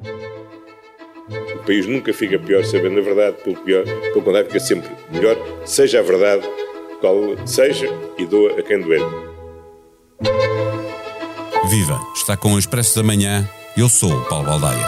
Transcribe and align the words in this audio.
O 0.00 1.64
país 1.66 1.84
nunca 1.88 2.14
fica 2.14 2.38
pior 2.38 2.64
sabendo 2.64 3.00
a 3.00 3.02
verdade, 3.02 3.36
pelo, 3.42 3.56
pior, 3.56 3.84
pelo 3.84 4.22
contrário, 4.22 4.46
fica 4.46 4.60
sempre 4.60 4.88
melhor, 5.10 5.36
seja 5.66 5.98
a 5.98 6.02
verdade 6.02 6.46
qual 7.00 7.16
seja 7.44 7.88
e 8.16 8.24
doa 8.24 8.60
a 8.60 8.62
quem 8.62 8.80
doer. 8.80 9.00
Viva! 11.68 12.00
Está 12.14 12.36
com 12.36 12.54
o 12.54 12.58
Expresso 12.58 12.96
da 12.96 13.02
Manhã. 13.02 13.48
Eu 13.76 13.88
sou 13.88 14.12
o 14.12 14.24
Paulo 14.26 14.46
Baldaia. 14.46 14.86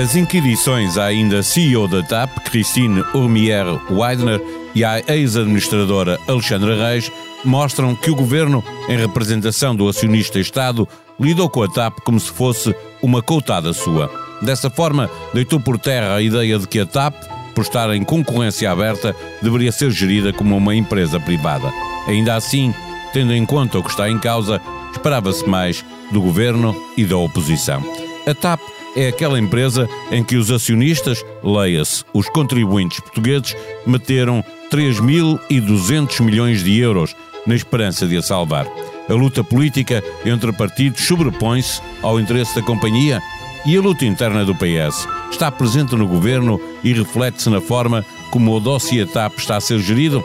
As 0.00 0.14
inquirições 0.16 0.98
à 0.98 1.06
ainda 1.06 1.42
CEO 1.42 1.88
da 1.88 2.02
TAP, 2.02 2.44
Christine 2.44 3.00
Urmier 3.14 3.66
Weidner, 3.90 4.40
e 4.74 4.84
à 4.84 5.00
ex-administradora 5.00 6.18
Alexandra 6.28 6.76
Reis, 6.76 7.10
mostram 7.44 7.94
que 7.94 8.10
o 8.10 8.14
governo, 8.14 8.62
em 8.88 8.96
representação 8.96 9.74
do 9.74 9.88
acionista 9.88 10.38
Estado, 10.38 10.88
lidou 11.18 11.48
com 11.48 11.62
a 11.62 11.68
TAP 11.68 12.00
como 12.04 12.18
se 12.18 12.30
fosse 12.30 12.74
uma 13.02 13.22
coutada 13.22 13.72
sua. 13.72 14.10
Dessa 14.40 14.70
forma, 14.70 15.10
deitou 15.34 15.60
por 15.60 15.78
terra 15.78 16.14
a 16.14 16.22
ideia 16.22 16.58
de 16.58 16.66
que 16.66 16.80
a 16.80 16.86
TAP, 16.86 17.14
por 17.54 17.62
estar 17.62 17.94
em 17.94 18.02
concorrência 18.02 18.70
aberta, 18.70 19.14
deveria 19.42 19.70
ser 19.70 19.90
gerida 19.90 20.32
como 20.32 20.56
uma 20.56 20.74
empresa 20.74 21.20
privada. 21.20 21.72
Ainda 22.06 22.34
assim, 22.34 22.74
tendo 23.12 23.34
em 23.34 23.44
conta 23.44 23.78
o 23.78 23.82
que 23.82 23.90
está 23.90 24.08
em 24.08 24.18
causa, 24.18 24.60
esperava-se 24.92 25.46
mais 25.46 25.84
do 26.10 26.20
governo 26.20 26.74
e 26.96 27.04
da 27.04 27.16
oposição. 27.16 27.82
A 28.26 28.34
TAP 28.34 28.60
é 28.96 29.08
aquela 29.08 29.38
empresa 29.38 29.88
em 30.10 30.24
que 30.24 30.36
os 30.36 30.50
acionistas, 30.50 31.24
leia-se, 31.42 32.04
os 32.12 32.28
contribuintes 32.28 33.00
portugueses, 33.00 33.56
meteram 33.86 34.44
3.200 34.70 36.22
milhões 36.22 36.64
de 36.64 36.78
euros 36.78 37.14
na 37.46 37.54
esperança 37.54 38.06
de 38.06 38.16
a 38.16 38.22
salvar. 38.22 38.66
A 39.08 39.12
luta 39.12 39.42
política 39.42 40.02
entre 40.24 40.52
partidos 40.52 41.02
sobrepõe-se 41.06 41.80
ao 42.02 42.20
interesse 42.20 42.54
da 42.54 42.62
companhia 42.62 43.20
e 43.66 43.76
a 43.76 43.80
luta 43.80 44.04
interna 44.04 44.44
do 44.44 44.54
PS 44.54 45.06
está 45.30 45.50
presente 45.50 45.94
no 45.96 46.06
governo 46.06 46.60
e 46.82 46.92
reflete-se 46.92 47.50
na 47.50 47.60
forma 47.60 48.04
como 48.30 48.54
o 48.54 48.60
dossiê 48.60 49.04
TAP 49.04 49.38
está 49.38 49.56
a 49.56 49.60
ser 49.60 49.80
gerido? 49.80 50.24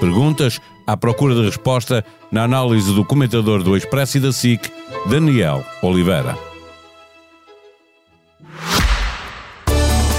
Perguntas 0.00 0.60
à 0.86 0.96
procura 0.96 1.34
de 1.34 1.44
resposta 1.44 2.04
na 2.30 2.44
análise 2.44 2.92
do 2.92 3.04
comentador 3.04 3.62
do 3.62 3.76
Expresso 3.76 4.16
e 4.16 4.20
da 4.20 4.32
SIC, 4.32 4.70
Daniel 5.08 5.64
Oliveira. 5.82 6.53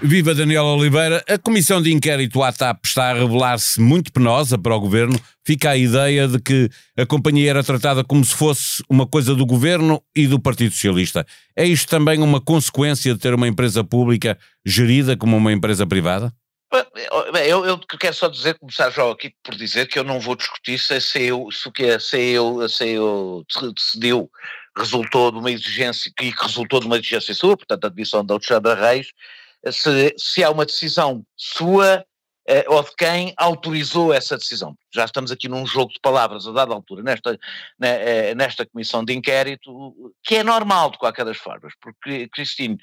Viva 0.00 0.32
Daniel 0.32 0.64
Oliveira. 0.64 1.24
A 1.28 1.36
comissão 1.36 1.82
de 1.82 1.92
inquérito 1.92 2.40
à 2.40 2.52
TAP 2.52 2.84
está 2.84 3.10
a 3.10 3.14
revelar-se 3.14 3.80
muito 3.80 4.12
penosa 4.12 4.56
para 4.56 4.74
o 4.74 4.80
governo. 4.80 5.20
Fica 5.44 5.70
a 5.70 5.76
ideia 5.76 6.28
de 6.28 6.40
que 6.40 6.70
a 6.96 7.04
companhia 7.04 7.50
era 7.50 7.64
tratada 7.64 8.04
como 8.04 8.24
se 8.24 8.32
fosse 8.32 8.82
uma 8.88 9.06
coisa 9.08 9.34
do 9.34 9.44
governo 9.44 10.00
e 10.14 10.28
do 10.28 10.40
Partido 10.40 10.72
Socialista. 10.72 11.26
É 11.56 11.64
isto 11.64 11.88
também 11.88 12.22
uma 12.22 12.40
consequência 12.40 13.12
de 13.12 13.18
ter 13.18 13.34
uma 13.34 13.48
empresa 13.48 13.82
pública 13.82 14.38
gerida 14.64 15.16
como 15.16 15.36
uma 15.36 15.52
empresa 15.52 15.84
privada? 15.84 16.32
Eu, 17.46 17.64
eu 17.64 17.78
quero 17.78 18.14
só 18.14 18.28
dizer, 18.28 18.56
começar 18.56 18.90
já 18.90 19.10
aqui 19.10 19.32
por 19.42 19.56
dizer 19.56 19.88
que 19.88 19.98
eu 19.98 20.04
não 20.04 20.20
vou 20.20 20.36
discutir 20.36 20.78
se, 20.78 21.00
se, 21.00 21.22
eu, 21.24 21.50
se 21.50 21.66
o 21.68 21.72
que 21.72 21.84
é, 21.84 21.98
se 21.98 22.18
eu, 22.18 22.64
decidiu 23.74 24.30
resultou 24.76 25.32
de 25.32 25.38
uma 25.38 25.50
exigência, 25.50 26.12
que 26.16 26.32
resultou 26.40 26.78
de 26.78 26.86
uma 26.86 26.98
exigência 26.98 27.34
sua, 27.34 27.56
portanto 27.56 27.84
a 27.84 27.88
demissão 27.88 28.24
da 28.24 28.34
Alexandra 28.34 28.74
Reis, 28.74 29.08
se, 29.70 30.14
se 30.16 30.44
há 30.44 30.50
uma 30.50 30.66
decisão 30.66 31.24
sua 31.36 32.04
eh, 32.46 32.64
ou 32.68 32.82
de 32.82 32.94
quem 32.96 33.34
autorizou 33.36 34.12
essa 34.12 34.36
decisão. 34.36 34.76
Já 34.92 35.04
estamos 35.04 35.30
aqui 35.30 35.48
num 35.48 35.66
jogo 35.66 35.92
de 35.92 36.00
palavras 36.00 36.46
a 36.46 36.52
dada 36.52 36.72
altura 36.72 37.02
nesta, 37.02 37.38
né, 37.78 38.34
nesta 38.34 38.64
comissão 38.64 39.04
de 39.04 39.14
inquérito, 39.14 40.12
que 40.22 40.36
é 40.36 40.42
normal 40.42 40.90
de 40.90 40.98
qualquer 40.98 41.24
das 41.24 41.36
formas, 41.36 41.72
porque 41.80 42.28
Cristine 42.28 42.78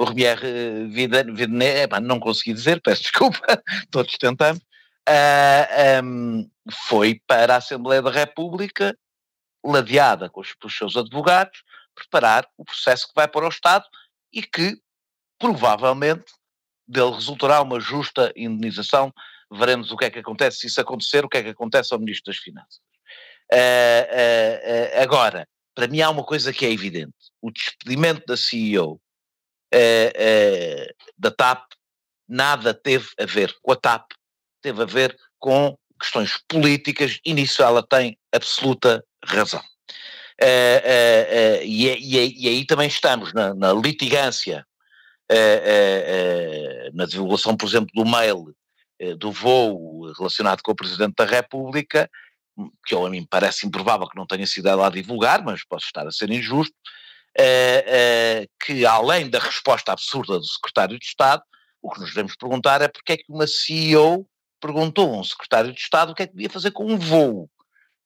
o 0.00 0.04
Rivière 0.04 0.40
Videnet, 0.88 2.00
não 2.02 2.18
consegui 2.18 2.54
dizer, 2.54 2.80
peço 2.80 3.02
desculpa, 3.04 3.62
todos 3.90 4.16
tentamos, 4.16 4.62
uh, 5.06 6.02
um, 6.02 6.50
foi 6.88 7.20
para 7.26 7.54
a 7.54 7.58
Assembleia 7.58 8.00
da 8.00 8.10
República, 8.10 8.96
ladeada 9.62 10.30
com 10.30 10.40
os, 10.40 10.54
pelos 10.54 10.74
seus 10.74 10.96
advogados, 10.96 11.62
preparar 11.94 12.48
o 12.56 12.64
processo 12.64 13.08
que 13.08 13.14
vai 13.14 13.28
para 13.28 13.44
o 13.44 13.48
Estado 13.50 13.84
e 14.32 14.42
que 14.42 14.80
provavelmente 15.40 16.32
dele 16.86 17.12
resultará 17.12 17.62
uma 17.62 17.80
justa 17.80 18.32
indenização. 18.36 19.12
Veremos 19.50 19.90
o 19.90 19.96
que 19.96 20.04
é 20.04 20.10
que 20.10 20.18
acontece, 20.18 20.58
se 20.58 20.66
isso 20.66 20.80
acontecer, 20.80 21.24
o 21.24 21.28
que 21.28 21.38
é 21.38 21.42
que 21.42 21.48
acontece 21.48 21.92
ao 21.92 21.98
Ministro 21.98 22.32
das 22.32 22.40
Finanças. 22.40 22.78
Uh, 23.52 23.56
uh, 23.56 24.98
uh, 24.98 25.02
agora, 25.02 25.48
para 25.74 25.88
mim 25.88 26.00
há 26.00 26.10
uma 26.10 26.22
coisa 26.22 26.52
que 26.52 26.64
é 26.64 26.70
evidente: 26.70 27.14
o 27.42 27.50
despedimento 27.50 28.24
da 28.26 28.36
CEO 28.36 29.00
da 31.16 31.30
TAP 31.30 31.64
nada 32.28 32.74
teve 32.74 33.08
a 33.18 33.24
ver 33.24 33.54
com 33.62 33.72
a 33.72 33.76
TAP, 33.76 34.10
teve 34.62 34.82
a 34.82 34.86
ver 34.86 35.16
com 35.38 35.76
questões 35.98 36.38
políticas, 36.48 37.18
e 37.24 37.32
nisso 37.34 37.62
ela 37.62 37.84
tem 37.86 38.18
absoluta 38.32 39.04
razão. 39.24 39.62
E, 40.40 41.62
e, 41.64 42.44
e, 42.44 42.48
aí 42.48 42.66
também 42.66 42.88
estamos 42.88 43.32
na, 43.32 43.54
na 43.54 43.72
litigância 43.72 44.66
na 46.94 47.06
divulgação, 47.06 47.56
por 47.56 47.68
exemplo, 47.68 47.90
do 47.94 48.04
mail 48.04 48.54
eh, 48.98 49.14
do 49.14 49.32
voo 49.32 50.12
relacionado 50.12 50.62
com 50.62 50.72
o 50.72 50.76
Presidente 50.76 51.14
da 51.16 51.24
República, 51.24 52.10
que 52.86 52.94
a 52.94 53.08
mim 53.08 53.26
parece 53.28 53.66
improvável 53.66 54.08
que 54.08 54.16
não 54.16 54.26
tenha 54.26 54.46
sido 54.46 54.68
ela 54.68 54.86
a 54.86 54.90
divulgar, 54.90 55.42
mas 55.42 55.64
posso 55.64 55.86
estar 55.86 56.06
a 56.06 56.12
ser 56.12 56.30
injusto, 56.30 56.74
que 58.62 58.84
além 58.84 59.30
da 59.30 59.38
resposta 59.38 59.92
absurda 59.92 60.38
do 60.38 60.44
Secretário 60.44 60.98
de 60.98 61.06
Estado, 61.06 61.42
o 61.80 61.90
que 61.90 62.00
nos 62.00 62.10
devemos 62.10 62.36
perguntar 62.36 62.82
é 62.82 62.88
porque 62.88 63.12
é 63.12 63.16
que 63.16 63.24
uma 63.30 63.46
CEO 63.46 64.26
perguntou 64.60 65.14
a 65.14 65.18
um 65.18 65.24
Secretário 65.24 65.72
de 65.72 65.80
Estado 65.80 66.12
o 66.12 66.14
que 66.14 66.22
é 66.22 66.26
que 66.26 66.34
devia 66.34 66.50
fazer 66.50 66.70
com 66.70 66.84
um 66.84 66.98
voo. 66.98 67.48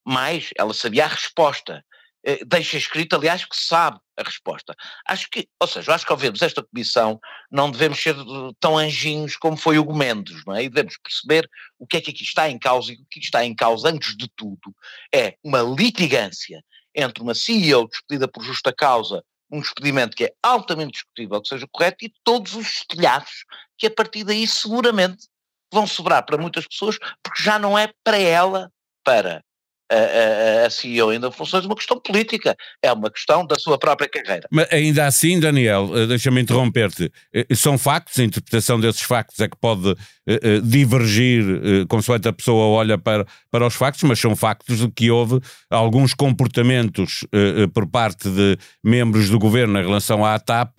Mas 0.06 0.50
ela 0.56 0.72
sabia 0.72 1.04
a 1.04 1.08
resposta. 1.08 1.84
Eh, 2.26 2.42
deixa 2.46 2.78
escrito, 2.78 3.14
aliás, 3.14 3.44
que 3.44 3.56
sabe 3.56 4.00
a 4.16 4.22
resposta. 4.22 4.74
Acho 5.06 5.28
que, 5.28 5.46
ou 5.60 5.68
seja, 5.68 5.94
acho 5.94 6.06
que 6.06 6.12
ao 6.12 6.16
vermos 6.16 6.40
esta 6.40 6.62
comissão 6.62 7.20
não 7.50 7.70
devemos 7.70 8.02
ser 8.02 8.16
eh, 8.16 8.52
tão 8.58 8.78
anjinhos 8.78 9.36
como 9.36 9.56
foi 9.58 9.78
o 9.78 9.92
Mendes, 9.92 10.42
não 10.46 10.54
é? 10.54 10.64
E 10.64 10.68
devemos 10.70 10.96
perceber 10.96 11.48
o 11.78 11.86
que 11.86 11.98
é 11.98 12.00
que 12.00 12.10
aqui 12.10 12.22
está 12.22 12.48
em 12.48 12.58
causa 12.58 12.92
e 12.92 12.96
o 12.96 13.06
que 13.10 13.20
está 13.20 13.44
em 13.44 13.54
causa, 13.54 13.88
antes 13.90 14.16
de 14.16 14.26
tudo, 14.34 14.74
é 15.14 15.36
uma 15.44 15.60
litigância 15.60 16.64
entre 16.94 17.22
uma 17.22 17.34
CEO 17.34 17.88
despedida 17.88 18.26
por 18.26 18.42
justa 18.42 18.72
causa, 18.72 19.22
um 19.50 19.60
despedimento 19.60 20.16
que 20.16 20.24
é 20.24 20.32
altamente 20.42 20.92
discutível 20.92 21.42
que 21.42 21.48
seja 21.48 21.68
correto, 21.70 22.04
e 22.04 22.14
todos 22.24 22.54
os 22.54 22.84
telhados 22.88 23.44
que 23.76 23.86
a 23.86 23.90
partir 23.90 24.24
daí 24.24 24.46
seguramente 24.46 25.28
vão 25.70 25.86
sobrar 25.86 26.24
para 26.24 26.38
muitas 26.38 26.66
pessoas, 26.66 26.96
porque 27.22 27.42
já 27.42 27.58
não 27.58 27.76
é 27.76 27.92
para 28.02 28.16
ela, 28.16 28.70
para 29.04 29.44
a, 29.90 30.66
a, 30.66 30.70
CEO 30.70 31.10
ainda 31.10 31.30
funções, 31.30 31.64
uma 31.64 31.74
questão 31.74 32.00
política, 32.00 32.56
é 32.82 32.92
uma 32.92 33.10
questão 33.10 33.46
da 33.46 33.56
sua 33.58 33.78
própria 33.78 34.08
carreira. 34.08 34.48
Mas 34.50 34.72
ainda 34.72 35.06
assim, 35.06 35.38
Daniel, 35.38 35.90
eh, 35.94 36.06
deixa-me 36.06 36.40
interromper-te, 36.40 37.12
eh, 37.32 37.46
são 37.54 37.76
factos, 37.76 38.18
a 38.18 38.24
interpretação 38.24 38.80
desses 38.80 39.02
factos 39.02 39.38
é 39.40 39.48
que 39.48 39.56
pode 39.56 39.90
uh, 39.90 39.94
uh, 39.94 40.62
divergir 40.62 41.44
uh, 41.44 41.86
consoante 41.86 42.28
a 42.28 42.32
pessoa 42.32 42.66
olha 42.66 42.96
para, 42.96 43.26
para 43.50 43.66
os 43.66 43.74
factos, 43.74 44.02
mas 44.04 44.18
são 44.18 44.34
factos 44.34 44.78
de 44.78 44.90
que 44.90 45.10
houve 45.10 45.40
alguns 45.70 46.14
comportamentos 46.14 47.24
por 47.72 47.86
parte 47.86 48.28
de 48.28 48.56
membros 48.82 49.28
do 49.28 49.38
governo 49.38 49.78
em 49.78 49.82
relação 49.82 50.24
à 50.24 50.38
TAP 50.38 50.70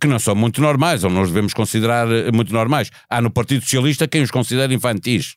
que 0.00 0.06
não 0.06 0.18
são 0.18 0.34
muito 0.34 0.60
normais, 0.60 1.04
ou 1.04 1.10
nós 1.10 1.28
devemos 1.28 1.54
considerar 1.54 2.06
muito 2.32 2.52
normais. 2.52 2.90
Há 3.08 3.20
no 3.20 3.30
Partido 3.30 3.62
Socialista 3.62 4.08
quem 4.08 4.22
os 4.22 4.30
considera 4.30 4.72
infantis. 4.72 5.36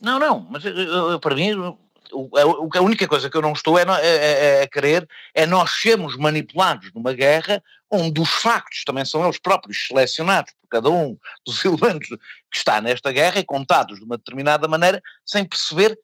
Não, 0.00 0.18
não, 0.18 0.46
mas 0.50 0.62
para 1.20 1.34
mim 1.34 1.76
a 2.12 2.80
única 2.80 3.06
coisa 3.06 3.30
que 3.30 3.36
eu 3.36 3.42
não 3.42 3.52
estou 3.52 3.78
é, 3.78 3.82
é, 3.82 4.06
é, 4.06 4.60
é, 4.60 4.62
a 4.62 4.68
querer 4.68 5.08
é 5.34 5.46
nós 5.46 5.70
sermos 5.80 6.16
manipulados 6.16 6.92
numa 6.92 7.12
guerra 7.12 7.62
onde 7.90 8.20
os 8.20 8.28
factos 8.28 8.84
também 8.84 9.04
são 9.04 9.24
eles 9.24 9.38
próprios 9.38 9.86
selecionados 9.86 10.52
por 10.60 10.68
cada 10.68 10.90
um 10.90 11.18
dos 11.44 11.62
elementos 11.64 12.08
que 12.08 12.56
está 12.56 12.80
nesta 12.80 13.10
guerra 13.12 13.40
e 13.40 13.44
contados 13.44 13.98
de 13.98 14.04
uma 14.04 14.16
determinada 14.16 14.68
maneira 14.68 15.02
sem 15.24 15.44
perceber 15.44 15.98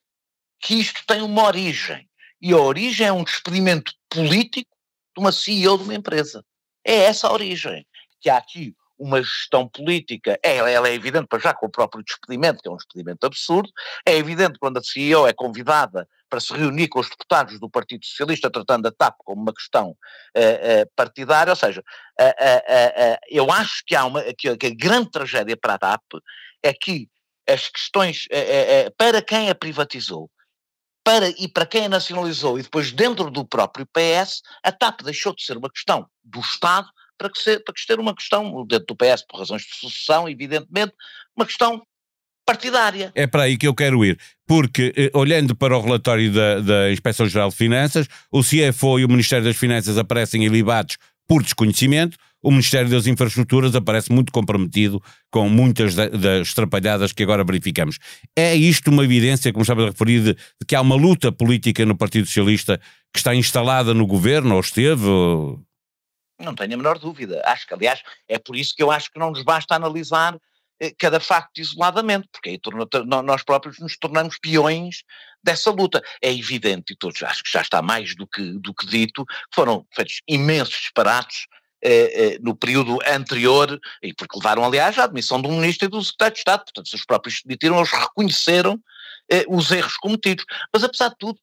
que 0.59 0.75
isto 0.75 1.01
tem 1.05 1.21
uma 1.21 1.43
origem. 1.43 2.07
E 2.41 2.51
a 2.51 2.57
origem 2.57 3.07
é 3.07 3.11
um 3.11 3.23
despedimento 3.23 3.93
político 4.09 4.69
de 5.15 5.21
uma 5.21 5.31
CEO 5.31 5.77
de 5.77 5.83
uma 5.83 5.95
empresa. 5.95 6.43
É 6.83 6.95
essa 7.03 7.27
a 7.27 7.33
origem. 7.33 7.85
Que 8.19 8.29
há 8.29 8.37
aqui 8.37 8.75
uma 8.97 9.21
gestão 9.21 9.67
política, 9.67 10.39
ela, 10.41 10.69
ela 10.69 10.89
é 10.89 10.93
evidente 10.93 11.27
para 11.27 11.39
já 11.39 11.53
com 11.53 11.67
o 11.67 11.71
próprio 11.71 12.03
despedimento, 12.03 12.61
que 12.61 12.67
é 12.67 12.71
um 12.71 12.77
despedimento 12.77 13.25
absurdo, 13.25 13.69
é 14.05 14.15
evidente 14.15 14.57
quando 14.59 14.77
a 14.77 14.83
CEO 14.83 15.27
é 15.27 15.33
convidada 15.33 16.07
para 16.29 16.39
se 16.39 16.53
reunir 16.53 16.87
com 16.87 16.99
os 16.99 17.09
deputados 17.09 17.59
do 17.59 17.69
Partido 17.69 18.05
Socialista, 18.05 18.49
tratando 18.49 18.87
a 18.87 18.91
TAP 18.91 19.15
como 19.23 19.41
uma 19.41 19.53
questão 19.53 19.91
uh, 19.91 19.93
uh, 19.93 20.91
partidária, 20.95 21.51
ou 21.51 21.55
seja, 21.55 21.81
uh, 21.81 23.17
eu 23.29 23.51
acho 23.51 23.83
que 23.85 23.95
há 23.95 24.05
uma, 24.05 24.21
que, 24.37 24.55
que, 24.57 24.67
a 24.67 24.75
grande 24.75 25.11
tragédia 25.11 25.55
para 25.55 25.75
a 25.75 25.79
TAP 25.79 26.03
é 26.63 26.73
que 26.73 27.07
as 27.47 27.69
questões, 27.69 28.27
para 28.97 29.21
quem 29.21 29.49
a 29.49 29.55
privatizou, 29.55 30.29
para, 31.01 31.29
e 31.29 31.47
para 31.47 31.65
quem 31.65 31.85
a 31.85 31.89
nacionalizou, 31.89 32.59
e 32.59 32.63
depois 32.63 32.91
dentro 32.91 33.31
do 33.31 33.45
próprio 33.45 33.87
PS, 33.87 34.41
a 34.61 34.69
TAP 34.73 35.03
deixou 35.03 35.33
de 35.33 35.45
ser 35.45 35.55
uma 35.55 35.69
questão 35.69 36.05
do 36.21 36.41
Estado 36.41 36.89
para 37.17 37.29
que, 37.29 37.39
ser, 37.39 37.63
para 37.63 37.73
que 37.73 37.81
ser 37.81 37.99
uma 37.99 38.15
questão, 38.15 38.65
dentro 38.65 38.87
do 38.87 38.95
PS, 38.95 39.25
por 39.27 39.39
razões 39.39 39.63
de 39.63 39.75
sucessão, 39.75 40.29
evidentemente, 40.29 40.93
uma 41.35 41.45
questão 41.45 41.81
partidária. 42.45 43.11
É 43.13 43.27
para 43.27 43.43
aí 43.43 43.57
que 43.57 43.67
eu 43.67 43.75
quero 43.75 44.05
ir, 44.05 44.17
porque 44.47 44.93
eh, 44.95 45.11
olhando 45.13 45.53
para 45.53 45.77
o 45.77 45.81
relatório 45.81 46.31
da, 46.31 46.59
da 46.61 46.91
Inspeção-Geral 46.91 47.49
de 47.49 47.55
Finanças, 47.55 48.07
o 48.31 48.41
CFO 48.41 48.99
e 48.99 49.05
o 49.05 49.09
Ministério 49.09 49.43
das 49.43 49.57
Finanças 49.57 49.97
aparecem 49.97 50.45
ilibados 50.45 50.97
por 51.27 51.43
desconhecimento, 51.43 52.17
o 52.41 52.51
Ministério 52.51 52.89
das 52.89 53.07
Infraestruturas 53.07 53.75
aparece 53.75 54.11
muito 54.11 54.31
comprometido 54.31 55.01
com 55.29 55.49
muitas 55.49 55.95
das 55.95 56.53
trapalhadas 56.53 57.11
que 57.11 57.23
agora 57.23 57.43
verificamos. 57.43 57.97
É 58.35 58.55
isto 58.55 58.89
uma 58.89 59.03
evidência, 59.03 59.51
como 59.51 59.63
estava 59.63 59.83
a 59.83 59.85
referir, 59.87 60.21
de, 60.21 60.33
de, 60.33 60.65
que 60.65 60.75
há 60.75 60.81
uma 60.81 60.95
luta 60.95 61.31
política 61.31 61.85
no 61.85 61.97
Partido 61.97 62.25
Socialista 62.25 62.79
que 63.13 63.19
está 63.19 63.35
instalada 63.35 63.93
no 63.93 64.07
governo, 64.07 64.55
ou 64.55 64.61
esteve? 64.61 65.05
Ou... 65.05 65.59
Não 66.39 66.53
tenho 66.53 66.73
a 66.73 66.77
menor 66.77 66.99
dúvida. 66.99 67.41
Acho 67.45 67.65
que, 67.67 67.73
aliás, 67.73 68.01
é 68.27 68.37
por 68.37 68.55
isso 68.55 68.75
que 68.75 68.83
eu 68.83 68.91
acho 68.91 69.11
que 69.11 69.19
não 69.19 69.31
nos 69.31 69.43
basta 69.43 69.75
analisar 69.75 70.37
eh, 70.79 70.93
cada 70.97 71.19
facto 71.19 71.57
isoladamente, 71.57 72.27
porque 72.31 72.49
aí 72.49 72.59
nós 73.23 73.43
próprios 73.43 73.79
nos 73.79 73.97
tornamos 73.97 74.37
peões 74.37 75.03
dessa 75.43 75.71
luta. 75.71 76.01
É 76.21 76.31
evidente, 76.31 76.93
e 76.93 76.95
todos 76.95 77.23
acho 77.23 77.43
que 77.43 77.51
já 77.51 77.61
está 77.61 77.81
mais 77.81 78.15
do 78.15 78.27
que, 78.27 78.59
do 78.59 78.73
que 78.73 78.85
dito, 78.85 79.25
foram 79.53 79.85
feitos 79.95 80.21
imensos 80.27 80.75
disparates 80.75 81.47
eh, 81.81 82.33
eh, 82.33 82.39
no 82.41 82.55
período 82.55 82.99
anterior, 83.07 83.79
e 84.01 84.13
porque 84.13 84.37
levaram, 84.37 84.63
aliás, 84.63 84.97
à 84.97 85.03
admissão 85.03 85.41
do 85.41 85.49
Ministro 85.49 85.87
e 85.87 85.89
do 85.89 86.03
Secretário 86.03 86.33
de 86.33 86.39
Estado, 86.39 86.63
portanto, 86.63 86.89
se 86.89 86.95
os 86.95 87.05
próprios 87.05 87.41
demitiram, 87.43 87.77
eles 87.77 87.91
reconheceram 87.91 88.79
eh, 89.31 89.45
os 89.47 89.71
erros 89.71 89.97
cometidos. 89.97 90.45
Mas, 90.73 90.83
apesar 90.83 91.09
de 91.09 91.17
tudo, 91.17 91.39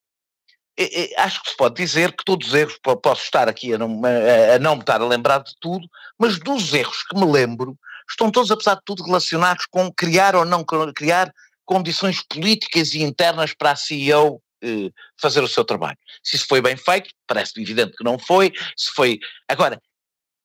acho 1.19 1.43
que 1.43 1.51
se 1.51 1.57
pode 1.57 1.77
dizer 1.77 2.13
que 2.13 2.25
todos 2.25 2.49
os 2.49 2.55
erros, 2.55 2.79
posso 3.03 3.23
estar 3.23 3.49
aqui 3.49 3.75
a 3.75 3.79
não, 3.79 4.03
a, 4.05 4.59
não 4.59 4.75
me 4.75 4.81
estar 4.81 5.01
a 5.01 5.07
lembrar 5.07 5.43
de 5.43 5.55
tudo, 5.61 5.89
mas 6.19 6.39
dos 6.39 6.73
erros 6.73 7.03
que 7.05 7.17
me 7.19 7.31
lembro, 7.31 7.79
estão 8.09 8.31
todos, 8.31 8.51
apesar 8.51 8.75
de 8.77 8.83
tudo, 8.85 9.05
relacionados 9.05 9.67
com 9.67 9.93
criar 9.93 10.35
ou 10.35 10.45
não 10.45 10.65
criar 10.95 11.33
condições 11.65 12.23
políticas 12.23 12.93
e 12.93 13.03
internas 13.03 13.55
para 13.55 13.71
a 13.71 13.77
CEO 13.77 14.43
eh, 14.63 14.91
fazer 15.19 15.43
o 15.43 15.49
seu 15.49 15.65
trabalho. 15.65 15.99
Se 16.23 16.37
isso 16.37 16.47
foi 16.47 16.61
bem 16.61 16.77
feito, 16.77 17.11
parece 17.27 17.61
evidente 17.61 17.97
que 17.97 18.05
não 18.05 18.19
foi, 18.19 18.53
se 18.77 18.91
foi... 18.95 19.19
Agora, 19.49 19.81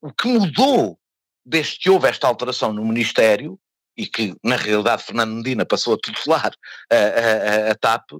o 0.01 0.13
que 0.13 0.27
mudou 0.27 0.97
desde 1.45 1.79
que 1.79 1.89
houve 1.89 2.07
esta 2.07 2.27
alteração 2.27 2.71
no 2.71 2.85
Ministério, 2.85 3.59
e 3.99 4.07
que 4.07 4.33
na 4.41 4.55
realidade 4.55 5.03
Fernando 5.03 5.33
Medina 5.33 5.65
passou 5.65 5.93
a 5.93 5.97
tutelar 5.97 6.53
a, 6.89 6.95
a, 6.95 7.71
a 7.71 7.75
TAP, 7.75 8.11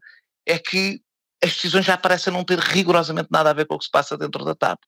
é 0.45 0.59
que 0.59 1.01
as 1.44 1.53
decisões 1.53 1.86
já 1.86 1.97
parecem 1.97 2.33
não 2.33 2.44
ter 2.44 2.59
rigorosamente 2.59 3.30
nada 3.31 3.50
a 3.50 3.53
ver 3.53 3.65
com 3.65 3.75
o 3.75 3.80
que 3.80 3.86
se 3.86 3.91
passa 3.91 4.18
dentro 4.18 4.44
da 4.44 4.56
TAP 4.56 4.80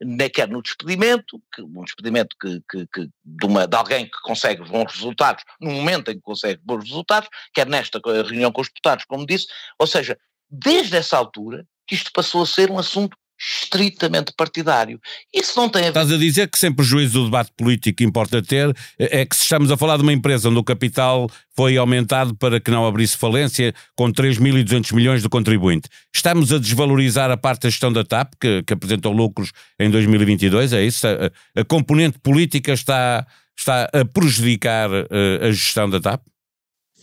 nem 0.00 0.28
quer 0.28 0.48
no 0.48 0.62
despedimento, 0.62 1.40
que, 1.54 1.62
um 1.62 1.84
despedimento 1.84 2.36
que, 2.40 2.60
que, 2.70 2.86
que 2.92 3.08
de, 3.24 3.46
uma, 3.46 3.66
de, 3.66 3.76
alguém 3.76 4.04
que 4.04 4.20
consegue 4.22 4.62
bons 4.62 4.92
resultados, 4.92 5.42
no 5.60 5.70
momento 5.70 6.10
em 6.10 6.16
que 6.16 6.22
consegue 6.22 6.60
bons 6.64 6.84
resultados, 6.84 7.28
quer 7.54 7.66
nesta 7.66 8.00
reunião 8.04 8.52
com 8.52 8.60
os 8.60 8.68
deputados, 8.68 9.04
como 9.06 9.26
disse, 9.26 9.46
ou 9.78 9.86
seja, 9.86 10.18
desde 10.50 10.96
essa 10.96 11.16
altura 11.16 11.66
que 11.86 11.94
isto 11.94 12.12
passou 12.12 12.42
a 12.42 12.46
ser 12.46 12.70
um 12.70 12.78
assunto 12.78 13.16
estritamente 13.38 14.32
partidário. 14.36 15.00
Isso 15.32 15.58
não 15.58 15.68
tem 15.68 15.82
a 15.82 15.84
ver... 15.84 15.88
Estás 15.90 16.12
a 16.12 16.16
dizer 16.16 16.48
que 16.48 16.58
sem 16.58 16.72
prejuízo 16.72 17.20
do 17.20 17.24
debate 17.26 17.52
político 17.56 17.98
que 17.98 18.04
importa 18.04 18.42
ter, 18.42 18.74
é 18.98 19.24
que 19.24 19.36
se 19.36 19.42
estamos 19.42 19.70
a 19.70 19.76
falar 19.76 19.96
de 19.96 20.02
uma 20.02 20.12
empresa 20.12 20.48
onde 20.48 20.58
o 20.58 20.64
capital 20.64 21.28
foi 21.54 21.76
aumentado 21.76 22.34
para 22.36 22.60
que 22.60 22.70
não 22.70 22.86
abrisse 22.86 23.16
falência 23.16 23.74
com 23.94 24.12
3.200 24.12 24.94
milhões 24.94 25.22
de 25.22 25.28
contribuinte. 25.28 25.88
Estamos 26.14 26.52
a 26.52 26.58
desvalorizar 26.58 27.30
a 27.30 27.36
parte 27.36 27.62
da 27.62 27.70
gestão 27.70 27.92
da 27.92 28.04
TAP, 28.04 28.34
que, 28.40 28.62
que 28.62 28.72
apresentou 28.72 29.12
lucros 29.12 29.52
em 29.78 29.90
2022, 29.90 30.72
é 30.72 30.84
isso? 30.84 31.06
A, 31.06 31.60
a 31.60 31.64
componente 31.64 32.18
política 32.18 32.72
está, 32.72 33.26
está 33.56 33.84
a 33.84 34.04
prejudicar 34.04 34.90
a, 34.90 35.06
eh, 35.10 35.48
a 35.48 35.50
gestão 35.50 35.88
da 35.88 36.00
TAP? 36.00 36.22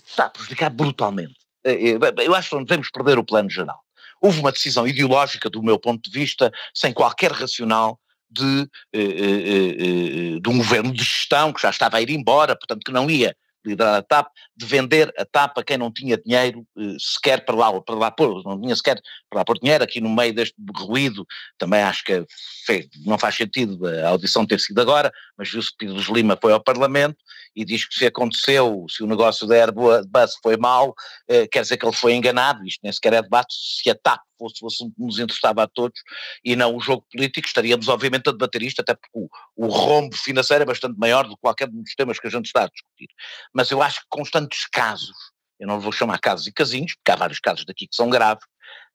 Está 0.06 0.26
a 0.26 0.30
prejudicar 0.30 0.70
brutalmente. 0.70 1.36
Eh, 1.64 1.92
eh, 1.92 2.00
eu 2.26 2.36
acho 2.36 2.50
que 2.50 2.56
não 2.56 2.64
devemos 2.64 2.90
perder 2.92 3.18
o 3.18 3.24
plano 3.24 3.50
geral. 3.50 3.83
Houve 4.24 4.40
uma 4.40 4.52
decisão 4.52 4.88
ideológica, 4.88 5.50
do 5.50 5.62
meu 5.62 5.78
ponto 5.78 6.10
de 6.10 6.18
vista, 6.18 6.52
sem 6.74 6.94
qualquer 6.94 7.32
racional, 7.32 8.00
de, 8.32 8.68
de, 8.92 10.40
de 10.40 10.50
um 10.50 10.58
governo 10.58 10.92
de 10.92 11.04
gestão 11.04 11.54
que 11.54 11.62
já 11.62 11.70
estava 11.70 11.98
a 11.98 12.02
ir 12.02 12.10
embora, 12.10 12.56
portanto 12.56 12.84
que 12.84 12.92
não 12.92 13.10
ia 13.10 13.36
liderar 13.66 13.96
a 13.96 14.02
TAP, 14.02 14.28
de 14.56 14.66
vender 14.66 15.14
a 15.18 15.26
TAP 15.26 15.58
a 15.58 15.64
quem 15.64 15.78
não 15.78 15.92
tinha 15.92 16.18
dinheiro 16.18 16.66
eh, 16.78 16.96
sequer 17.00 17.46
para 17.46 17.56
lá, 17.56 17.82
para 17.82 17.96
lá 17.96 18.12
pôr, 18.12 18.44
não 18.44 18.60
tinha 18.60 18.76
sequer 18.76 19.00
para 19.30 19.40
lá 19.40 19.46
pôr 19.46 19.60
dinheiro, 19.60 19.84
aqui 19.84 20.02
no 20.02 20.10
meio 20.10 20.34
deste 20.34 20.56
ruído, 20.76 21.26
também 21.58 21.82
acho 21.82 22.04
que 22.04 22.26
fez, 22.66 22.88
não 23.06 23.18
faz 23.18 23.36
sentido 23.36 23.88
a 23.88 24.10
audição 24.10 24.46
ter 24.46 24.60
sido 24.60 24.80
agora, 24.82 25.12
mas 25.38 25.50
viu-se 25.50 25.70
que 25.72 25.86
Pedro 25.86 26.14
Lima 26.14 26.38
foi 26.40 26.54
ao 26.54 26.64
Parlamento 26.64 27.18
e 27.56 27.64
diz 27.64 27.88
que 27.88 27.96
se 27.96 28.06
aconteceu, 28.06 28.86
se 28.90 29.04
o 29.04 29.08
negócio 29.08 29.48
da 29.48 29.56
Airbus 29.56 30.36
foi 30.42 30.58
mau, 30.58 30.94
eh, 31.28 31.48
quer 31.48 31.62
dizer 31.62 31.78
que 31.78 31.86
ele 31.86 31.96
foi 31.96 32.14
enganado, 32.14 32.66
isto 32.66 32.80
nem 32.84 32.92
sequer 32.92 33.14
é 33.14 33.22
debate, 33.22 33.54
se 33.54 33.90
a 33.90 33.96
TAP 33.96 34.22
fosse 34.38 34.64
o 34.64 34.68
assunto 34.68 34.96
que 34.96 35.02
nos 35.02 35.20
interessava 35.20 35.64
a 35.64 35.68
todos 35.68 36.00
e 36.44 36.56
não 36.56 36.76
o 36.76 36.80
jogo 36.80 37.06
político, 37.12 37.48
estaríamos 37.48 37.88
obviamente 37.88 38.30
a 38.30 38.32
debater 38.32 38.62
isto, 38.64 38.82
até 38.82 38.94
porque 38.94 39.12
o, 39.14 39.30
o 39.56 39.68
rombo 39.68 40.16
financeiro 40.16 40.64
é 40.64 40.66
bastante 40.66 40.98
maior 40.98 41.24
do 41.24 41.36
que 41.36 41.42
qualquer 41.42 41.68
dos 41.68 41.96
temas 41.96 42.20
que 42.20 42.28
a 42.28 42.30
gente 42.30 42.46
está 42.46 42.64
a 42.64 42.70
discutir. 42.70 43.08
Mas 43.54 43.72
eu 43.72 43.82
acho 43.82 44.02
que 44.02 44.08
constantes 44.10 44.68
casos, 44.68 45.16
eu 45.60 45.68
não 45.68 45.80
vou 45.80 45.92
chamar 45.92 46.20
casos 46.20 46.48
e 46.48 46.52
casinhos, 46.52 46.96
porque 46.96 47.12
há 47.12 47.16
vários 47.16 47.40
casos 47.40 47.66
daqui 47.66 47.88
que 47.88 47.96
são 47.96 48.10
graves, 48.10 48.44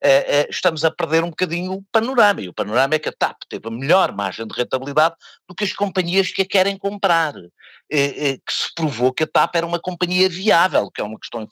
Uh, 0.02 0.46
uh, 0.46 0.46
estamos 0.48 0.84
a 0.84 0.92
perder 0.92 1.24
um 1.24 1.30
bocadinho 1.30 1.72
o 1.72 1.82
panorama. 1.90 2.40
E 2.40 2.48
o 2.48 2.54
panorama 2.54 2.94
é 2.94 2.98
que 3.00 3.08
a 3.08 3.12
TAP 3.12 3.36
teve 3.48 3.66
a 3.66 3.70
melhor 3.70 4.12
margem 4.12 4.46
de 4.46 4.54
rentabilidade 4.54 5.16
do 5.48 5.54
que 5.54 5.64
as 5.64 5.72
companhias 5.72 6.30
que 6.30 6.42
a 6.42 6.46
querem 6.46 6.78
comprar. 6.78 7.34
Uh, 7.36 7.50
que 7.90 8.52
se 8.52 8.72
provou 8.74 9.12
que 9.12 9.24
a 9.24 9.26
TAP 9.26 9.56
era 9.56 9.66
uma 9.66 9.80
companhia 9.80 10.28
viável, 10.28 10.90
que 10.90 11.00
é 11.00 11.04
uma 11.04 11.18
questão 11.18 11.46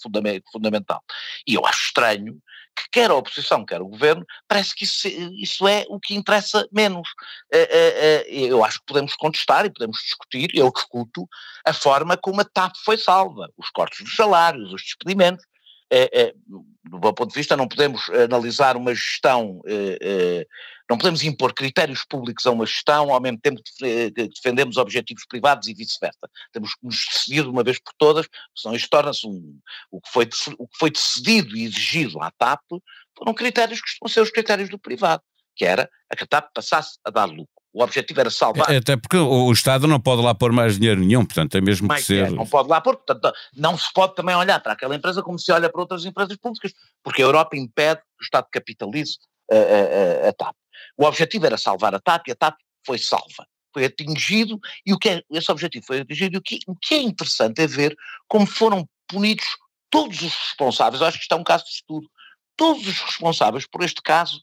fundamental. 0.52 1.02
E 1.46 1.54
eu 1.54 1.66
acho 1.66 1.86
estranho 1.86 2.38
que 2.76 2.84
quer 2.90 3.10
a 3.10 3.14
oposição, 3.14 3.64
quer 3.64 3.80
o 3.80 3.88
governo, 3.88 4.24
parece 4.46 4.74
que 4.74 4.84
isso, 4.84 5.08
isso 5.08 5.66
é 5.66 5.84
o 5.88 5.98
que 5.98 6.14
interessa 6.14 6.68
menos. 6.70 7.08
eu 8.28 8.64
acho 8.64 8.80
que 8.80 8.86
podemos 8.86 9.14
contestar 9.16 9.64
e 9.64 9.70
podemos 9.70 9.98
discutir, 9.98 10.50
eu 10.54 10.70
discuto, 10.72 11.28
a 11.64 11.72
forma 11.72 12.16
como 12.16 12.40
a 12.40 12.44
TAP 12.44 12.74
foi 12.84 12.98
salva, 12.98 13.50
os 13.56 13.70
cortes 13.70 14.04
dos 14.04 14.14
salários, 14.14 14.72
os 14.72 14.82
despedimentos, 14.82 15.44
é, 15.90 16.20
é, 16.20 16.34
do 16.46 17.00
meu 17.00 17.12
ponto 17.12 17.30
de 17.30 17.34
vista, 17.34 17.56
não 17.56 17.68
podemos 17.68 18.08
analisar 18.10 18.76
uma 18.76 18.94
gestão, 18.94 19.60
é, 19.66 20.46
não 20.88 20.98
podemos 20.98 21.22
impor 21.22 21.52
critérios 21.52 22.04
públicos 22.08 22.46
a 22.46 22.50
uma 22.50 22.66
gestão 22.66 23.12
ao 23.12 23.20
mesmo 23.20 23.38
tempo 23.38 23.60
que 23.62 24.10
defendemos 24.10 24.76
objetivos 24.76 25.24
privados 25.26 25.68
e 25.68 25.74
vice-versa. 25.74 26.28
Temos 26.52 26.74
que 26.74 26.84
nos 26.84 27.04
decidir 27.12 27.42
de 27.42 27.48
uma 27.48 27.64
vez 27.64 27.78
por 27.78 27.92
todas, 27.98 28.28
senão 28.54 28.74
isto 28.74 28.88
torna-se 28.88 29.26
um, 29.26 29.58
o, 29.90 30.00
que 30.00 30.10
foi, 30.10 30.28
o 30.58 30.68
que 30.68 30.78
foi 30.78 30.90
decidido 30.90 31.56
e 31.56 31.64
exigido 31.64 32.20
à 32.20 32.30
TAP 32.30 32.62
foram 33.16 33.34
critérios 33.34 33.80
que 33.80 33.88
estão 33.88 34.06
a 34.06 34.08
ser 34.08 34.20
os 34.20 34.30
critérios 34.30 34.68
do 34.68 34.78
privado, 34.78 35.22
que 35.54 35.64
era 35.64 35.90
a 36.10 36.16
que 36.16 36.24
a 36.24 36.26
TAP 36.26 36.52
passasse 36.54 36.98
a 37.04 37.10
dar 37.10 37.24
lucro. 37.24 37.55
O 37.76 37.82
objetivo 37.82 38.20
era 38.20 38.30
salvar. 38.30 38.74
Até 38.74 38.96
porque 38.96 39.18
o 39.18 39.52
Estado 39.52 39.86
não 39.86 40.00
pode 40.00 40.22
lá 40.22 40.34
pôr 40.34 40.50
mais 40.50 40.78
dinheiro 40.78 40.98
nenhum, 40.98 41.26
portanto 41.26 41.58
é 41.58 41.60
mesmo 41.60 41.86
mais 41.86 42.00
que 42.00 42.06
ser. 42.06 42.30
não 42.30 42.46
pode 42.46 42.70
lá 42.70 42.80
pôr, 42.80 42.96
portanto 42.96 43.30
não 43.54 43.76
se 43.76 43.92
pode 43.92 44.14
também 44.14 44.34
olhar 44.34 44.58
para 44.60 44.72
aquela 44.72 44.96
empresa 44.96 45.22
como 45.22 45.38
se 45.38 45.52
olha 45.52 45.68
para 45.68 45.82
outras 45.82 46.06
empresas 46.06 46.34
públicas, 46.38 46.72
porque 47.04 47.20
a 47.20 47.26
Europa 47.26 47.54
impede 47.54 48.00
que 48.00 48.22
o 48.22 48.24
Estado 48.24 48.46
capitalize 48.50 49.18
a, 49.52 49.56
a, 49.56 50.26
a, 50.26 50.28
a 50.30 50.32
TAP. 50.32 50.56
O 50.96 51.04
objetivo 51.04 51.44
era 51.44 51.58
salvar 51.58 51.94
a 51.94 52.00
TAP 52.00 52.28
e 52.28 52.32
a 52.32 52.34
TAP 52.34 52.56
foi 52.82 52.96
salva. 52.96 53.46
Foi 53.74 53.84
atingido 53.84 54.58
e 54.86 54.94
o 54.94 54.98
que 54.98 55.10
é, 55.10 55.22
esse 55.32 55.52
objetivo 55.52 55.84
foi 55.84 56.00
atingido 56.00 56.36
e 56.36 56.38
o 56.38 56.42
que, 56.42 56.60
o 56.66 56.74
que 56.74 56.94
é 56.94 57.02
interessante 57.02 57.60
é 57.60 57.66
ver 57.66 57.94
como 58.26 58.46
foram 58.46 58.88
punidos 59.06 59.44
todos 59.90 60.22
os 60.22 60.34
responsáveis, 60.34 61.02
acho 61.02 61.18
que 61.18 61.24
isto 61.24 61.34
é 61.34 61.36
um 61.36 61.44
caso 61.44 61.64
de 61.64 61.72
estudo, 61.72 62.08
todos 62.56 62.86
os 62.86 63.00
responsáveis 63.00 63.66
por 63.66 63.84
este 63.84 64.00
caso 64.00 64.40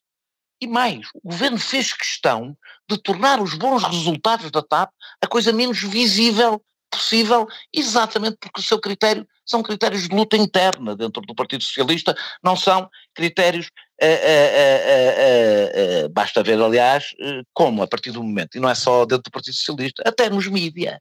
e 0.63 0.67
mais, 0.67 1.08
o 1.13 1.29
governo 1.29 1.58
fez 1.58 1.93
questão 1.93 2.58
de 2.89 2.98
tornar 2.98 3.41
os 3.41 3.53
bons 3.53 3.84
resultados 3.84 4.50
da 4.51 4.62
TAP 4.62 4.91
a 5.22 5.27
coisa 5.27 5.51
menos 5.51 5.82
visível 5.82 6.63
possível, 6.89 7.48
exatamente 7.74 8.38
porque 8.39 8.60
o 8.60 8.63
seu 8.63 8.79
critério 8.79 9.27
são 9.43 9.63
critérios 9.63 10.08
de 10.08 10.15
luta 10.15 10.38
interna 10.38 10.96
dentro 10.96 11.24
do 11.24 11.34
Partido 11.34 11.63
Socialista, 11.63 12.15
não 12.43 12.55
são 12.55 12.89
critérios 13.13 13.70
Uh, 14.01 14.05
uh, 14.05 16.05
uh, 16.05 16.10
basta 16.10 16.43
ver, 16.43 16.62
aliás, 16.62 17.15
como 17.53 17.84
a 17.84 17.88
partir 17.88 18.12
do 18.12 18.22
momento, 18.22 18.58
e 18.58 18.60
não 18.60 18.67
é 18.67 18.75
só 18.75 19.05
dentro 19.05 19.25
do 19.25 19.32
Partido 19.32 19.53
Socialista, 19.53 20.03
até 20.05 20.29
nos 20.29 20.48
mídias, 20.48 20.98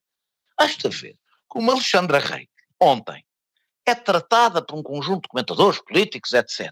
basta 0.57 0.89
ver 0.89 1.17
como 1.49 1.73
Alexandra 1.73 2.21
Reis, 2.21 2.47
ontem, 2.81 3.25
é 3.85 3.95
tratada 3.95 4.63
por 4.63 4.79
um 4.79 4.83
conjunto 4.85 5.23
de 5.23 5.29
comentadores 5.29 5.83
políticos, 5.83 6.33
etc., 6.33 6.71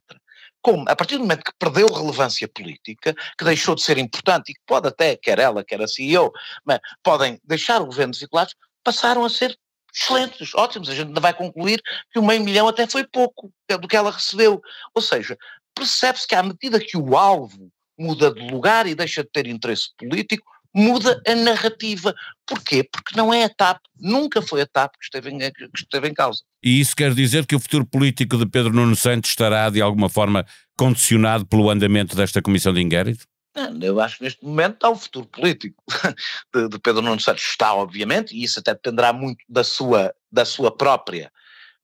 como, 0.62 0.84
a 0.88 0.94
partir 0.94 1.16
do 1.16 1.22
momento 1.22 1.44
que 1.44 1.52
perdeu 1.58 1.86
relevância 1.86 2.46
política, 2.48 3.14
que 3.38 3.44
deixou 3.44 3.74
de 3.74 3.82
ser 3.82 3.98
importante 3.98 4.50
e 4.50 4.54
que 4.54 4.60
pode 4.66 4.88
até, 4.88 5.16
quer 5.16 5.38
ela, 5.38 5.64
quer 5.64 5.80
a 5.80 5.88
CEO, 5.88 6.32
mas 6.64 6.78
podem 7.02 7.40
deixar 7.44 7.80
o 7.80 7.86
governo 7.86 8.12
desigualados, 8.12 8.54
passaram 8.84 9.24
a 9.24 9.30
ser 9.30 9.58
excelentes, 9.94 10.54
ótimos. 10.54 10.88
A 10.88 10.94
gente 10.94 11.08
ainda 11.08 11.20
vai 11.20 11.34
concluir 11.34 11.82
que 12.12 12.18
o 12.18 12.24
meio 12.24 12.42
milhão 12.42 12.68
até 12.68 12.86
foi 12.86 13.06
pouco 13.06 13.52
do 13.68 13.88
que 13.88 13.96
ela 13.96 14.10
recebeu. 14.10 14.60
Ou 14.94 15.02
seja, 15.02 15.36
percebe-se 15.74 16.26
que 16.26 16.34
à 16.34 16.42
medida 16.42 16.78
que 16.80 16.96
o 16.96 17.16
alvo 17.16 17.70
muda 17.98 18.32
de 18.32 18.40
lugar 18.50 18.86
e 18.86 18.94
deixa 18.94 19.22
de 19.22 19.30
ter 19.30 19.46
interesse 19.46 19.88
político, 19.96 20.49
muda 20.74 21.20
a 21.26 21.34
narrativa. 21.34 22.14
Porquê? 22.46 22.84
Porque 22.84 23.16
não 23.16 23.32
é 23.32 23.44
a 23.44 23.48
TAP, 23.48 23.80
nunca 23.98 24.42
foi 24.42 24.62
a 24.62 24.66
TAP 24.66 24.92
que 24.98 25.04
esteve, 25.04 25.30
em, 25.30 25.38
que 25.38 25.68
esteve 25.74 26.08
em 26.08 26.14
causa. 26.14 26.42
E 26.62 26.80
isso 26.80 26.94
quer 26.94 27.14
dizer 27.14 27.46
que 27.46 27.56
o 27.56 27.60
futuro 27.60 27.86
político 27.86 28.36
de 28.36 28.46
Pedro 28.46 28.72
Nuno 28.72 28.96
Santos 28.96 29.30
estará, 29.30 29.70
de 29.70 29.80
alguma 29.80 30.08
forma, 30.08 30.44
condicionado 30.76 31.46
pelo 31.46 31.70
andamento 31.70 32.16
desta 32.16 32.42
comissão 32.42 32.72
de 32.72 32.80
inquérito? 32.80 33.26
Eu 33.80 34.00
acho 34.00 34.18
que 34.18 34.24
neste 34.24 34.44
momento 34.44 34.74
está 34.74 34.88
o 34.90 34.96
futuro 34.96 35.26
político 35.26 35.82
de, 36.54 36.68
de, 36.68 36.78
Pedro 36.78 37.02
Nuno 37.02 37.20
Santos. 37.20 37.42
Está, 37.42 37.74
obviamente, 37.74 38.34
e 38.34 38.44
isso 38.44 38.60
até 38.60 38.72
dependerá 38.74 39.12
muito 39.12 39.44
da 39.48 39.64
sua, 39.64 40.14
da 40.30 40.44
sua 40.44 40.74
própria. 40.74 41.32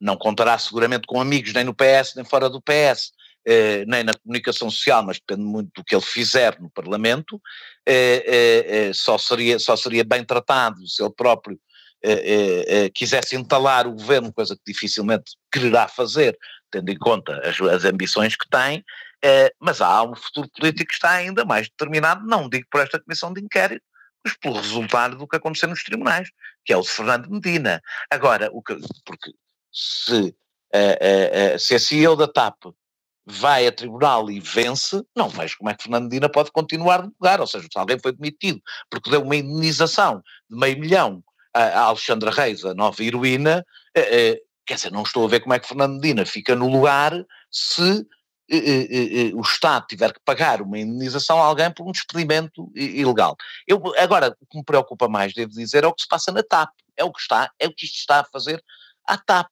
Não 0.00 0.16
contará 0.16 0.56
seguramente 0.58 1.06
com 1.06 1.20
amigos, 1.20 1.52
nem 1.52 1.64
no 1.64 1.74
PS, 1.74 2.14
nem 2.14 2.24
fora 2.24 2.48
do 2.48 2.60
PS, 2.60 3.12
eh, 3.46 3.84
nem 3.86 4.02
na 4.02 4.12
comunicação 4.12 4.68
social, 4.68 5.04
mas 5.04 5.20
depende 5.20 5.42
muito 5.42 5.70
do 5.76 5.84
que 5.84 5.94
ele 5.94 6.02
fizer 6.02 6.60
no 6.60 6.68
Parlamento. 6.68 7.40
Eh, 7.86 8.24
eh, 8.26 8.88
eh 8.88 8.92
só, 8.92 9.16
seria, 9.16 9.58
só 9.58 9.76
seria 9.76 10.04
bem 10.04 10.24
tratado 10.24 10.86
se 10.86 11.02
ele 11.02 11.12
próprio 11.16 11.58
eh, 12.02 12.64
eh, 12.66 12.90
quisesse 12.90 13.36
entalar 13.36 13.86
o 13.86 13.92
governo, 13.92 14.32
coisa 14.32 14.56
que 14.56 14.72
dificilmente 14.72 15.36
quererá 15.52 15.86
fazer, 15.86 16.36
tendo 16.70 16.90
em 16.90 16.98
conta 16.98 17.40
as, 17.48 17.60
as 17.60 17.84
ambições 17.84 18.34
que 18.34 18.48
tem, 18.50 18.84
mas 19.60 19.80
há 19.80 20.02
um 20.04 20.14
futuro 20.14 20.48
político 20.56 20.88
que 20.88 20.94
está 20.94 21.10
ainda 21.12 21.44
mais 21.44 21.68
determinado, 21.68 22.24
não 22.26 22.48
digo 22.48 22.66
por 22.70 22.80
esta 22.80 23.00
comissão 23.00 23.32
de 23.32 23.40
inquérito, 23.40 23.82
mas 24.24 24.36
pelo 24.36 24.54
resultado 24.54 25.16
do 25.16 25.26
que 25.26 25.36
aconteceu 25.36 25.68
nos 25.68 25.82
tribunais, 25.82 26.28
que 26.64 26.72
é 26.72 26.76
o 26.76 26.82
de 26.82 26.88
Fernando 26.88 27.28
Medina. 27.28 27.80
Agora, 28.10 28.50
o 28.52 28.62
que, 28.62 28.76
porque 29.04 29.32
se, 29.72 30.34
uh, 30.74 31.58
se 31.58 31.74
a 31.74 31.78
CEO 31.78 32.14
da 32.14 32.28
TAP 32.28 32.66
vai 33.26 33.66
a 33.66 33.72
tribunal 33.72 34.30
e 34.30 34.38
vence, 34.38 35.02
não 35.16 35.28
vejo 35.28 35.58
como 35.58 35.68
é 35.68 35.74
que 35.74 35.82
Fernando 35.82 36.04
Medina 36.04 36.28
pode 36.28 36.52
continuar 36.52 37.02
no 37.02 37.12
lugar, 37.20 37.40
ou 37.40 37.46
seja, 37.46 37.66
se 37.70 37.78
alguém 37.78 37.98
foi 37.98 38.12
demitido 38.12 38.62
porque 38.88 39.10
deu 39.10 39.22
uma 39.22 39.34
indenização 39.34 40.22
de 40.48 40.56
meio 40.56 40.78
milhão 40.78 41.24
a 41.52 41.80
Alexandra 41.80 42.30
Reis, 42.30 42.64
a 42.64 42.74
nova 42.74 43.02
heroína, 43.02 43.64
quer 43.94 44.74
dizer, 44.74 44.92
não 44.92 45.02
estou 45.02 45.24
a 45.24 45.28
ver 45.28 45.40
como 45.40 45.54
é 45.54 45.58
que 45.58 45.66
Fernando 45.66 45.94
Medina 45.94 46.24
fica 46.24 46.54
no 46.54 46.68
lugar 46.68 47.12
se 47.50 48.06
o 49.34 49.40
Estado 49.40 49.86
tiver 49.88 50.12
que 50.12 50.20
pagar 50.24 50.62
uma 50.62 50.78
indenização 50.78 51.42
a 51.42 51.46
alguém 51.46 51.70
por 51.72 51.88
um 51.88 51.92
despedimento 51.92 52.70
ilegal. 52.76 53.34
Eu, 53.66 53.82
agora, 53.98 54.36
o 54.40 54.46
que 54.46 54.58
me 54.58 54.64
preocupa 54.64 55.08
mais, 55.08 55.32
devo 55.34 55.50
dizer, 55.50 55.82
é 55.82 55.86
o 55.86 55.92
que 55.92 56.02
se 56.02 56.08
passa 56.08 56.30
na 56.30 56.42
TAP. 56.44 56.70
É 56.96 57.02
o 57.02 57.12
que 57.12 57.20
está, 57.20 57.50
é 57.58 57.66
o 57.66 57.74
que 57.74 57.84
isto 57.84 57.96
está 57.96 58.20
a 58.20 58.24
fazer 58.24 58.62
à 59.04 59.18
TAP. 59.18 59.48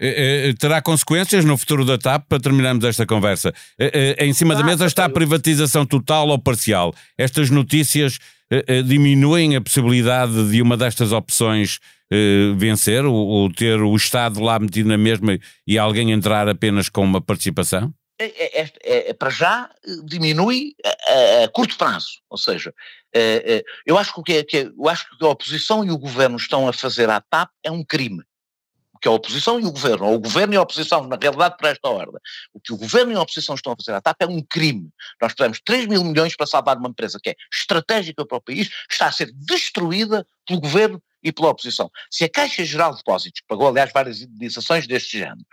É, 0.00 0.48
é, 0.48 0.52
terá 0.54 0.82
consequências 0.82 1.44
no 1.44 1.56
futuro 1.56 1.84
da 1.84 1.96
TAP 1.96 2.26
para 2.28 2.40
terminarmos 2.40 2.84
esta 2.84 3.06
conversa. 3.06 3.52
É, 3.78 4.24
em 4.24 4.32
cima 4.32 4.54
da 4.54 4.62
mesa 4.62 4.86
está 4.86 5.04
a 5.04 5.08
privatização 5.08 5.86
total 5.86 6.28
ou 6.28 6.38
parcial. 6.38 6.92
Estas 7.16 7.50
notícias 7.50 8.18
diminuem 8.86 9.56
a 9.56 9.60
possibilidade 9.60 10.50
de 10.50 10.60
uma 10.60 10.76
destas 10.76 11.12
opções 11.12 11.78
vencer, 12.56 13.04
ou 13.04 13.50
ter 13.52 13.80
o 13.80 13.96
Estado 13.96 14.40
lá 14.40 14.58
metido 14.58 14.88
na 14.88 14.98
mesma 14.98 15.38
e 15.66 15.78
alguém 15.78 16.12
entrar 16.12 16.48
apenas 16.48 16.88
com 16.88 17.02
uma 17.02 17.20
participação? 17.20 17.92
É, 18.18 18.60
é, 18.60 18.62
é, 18.62 19.10
é, 19.10 19.12
para 19.12 19.28
já 19.28 19.68
diminui 20.04 20.76
a, 20.84 21.44
a, 21.44 21.48
curto 21.48 21.76
prazo, 21.76 22.20
ou 22.30 22.38
seja, 22.38 22.72
é, 23.12 23.56
é, 23.56 23.64
eu, 23.84 23.98
acho 23.98 24.22
que, 24.22 24.44
que, 24.44 24.56
eu 24.78 24.88
acho 24.88 25.08
que 25.08 25.24
a 25.24 25.28
oposição 25.28 25.84
e 25.84 25.90
o 25.90 25.98
governo 25.98 26.36
estão 26.36 26.68
a 26.68 26.72
fazer 26.72 27.10
à 27.10 27.20
TAP 27.20 27.50
é 27.64 27.72
um 27.72 27.84
crime. 27.84 28.22
Que 29.04 29.08
a 29.08 29.12
oposição 29.12 29.60
e 29.60 29.66
o 29.66 29.70
governo, 29.70 30.06
ou 30.06 30.14
o 30.14 30.18
governo 30.18 30.54
e 30.54 30.56
a 30.56 30.62
oposição, 30.62 31.06
na 31.06 31.18
realidade, 31.20 31.58
para 31.58 31.68
esta 31.68 31.90
ordem, 31.90 32.18
o 32.54 32.58
que 32.58 32.72
o 32.72 32.76
governo 32.78 33.12
e 33.12 33.14
a 33.14 33.20
oposição 33.20 33.54
estão 33.54 33.74
a 33.74 33.76
fazer 33.76 33.94
à 33.94 34.00
TAP 34.00 34.22
é 34.22 34.26
um 34.26 34.42
crime. 34.42 34.88
Nós 35.20 35.34
tivemos 35.34 35.60
3 35.62 35.86
mil 35.88 36.02
milhões 36.02 36.34
para 36.34 36.46
salvar 36.46 36.78
uma 36.78 36.88
empresa 36.88 37.18
que 37.22 37.28
é 37.28 37.34
estratégica 37.52 38.24
para 38.24 38.38
o 38.38 38.40
país, 38.40 38.70
está 38.90 39.08
a 39.08 39.12
ser 39.12 39.30
destruída 39.34 40.26
pelo 40.46 40.58
governo 40.58 41.02
e 41.22 41.30
pela 41.30 41.50
oposição. 41.50 41.90
Se 42.10 42.24
a 42.24 42.30
Caixa 42.30 42.64
Geral 42.64 42.92
de 42.92 42.96
Depósitos, 42.96 43.42
que 43.42 43.46
pagou 43.46 43.68
aliás 43.68 43.92
várias 43.92 44.22
indenizações 44.22 44.86
deste 44.86 45.18
género, 45.18 45.44